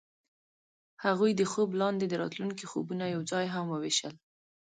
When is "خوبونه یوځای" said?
2.71-3.45